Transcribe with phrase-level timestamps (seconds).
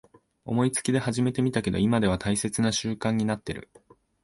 [0.45, 3.69] 思いつきで始めてみたけど今では大切な習慣になってる